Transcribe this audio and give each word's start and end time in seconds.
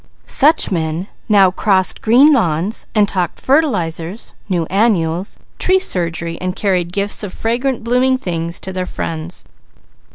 Such 0.25 0.71
men 0.71 1.09
now 1.29 1.51
crossed 1.51 2.01
green 2.01 2.33
lawns 2.33 2.87
and 2.95 3.07
talked 3.07 3.39
fertilizers, 3.39 4.33
new 4.49 4.65
annuals, 4.65 5.37
tree 5.59 5.77
surgery, 5.77 6.39
and 6.41 6.55
carried 6.55 6.91
gifts 6.91 7.21
of 7.21 7.31
fragrant, 7.31 7.83
blooming 7.83 8.17
things 8.17 8.59
to 8.61 8.73
their 8.73 8.87
friends. 8.87 9.45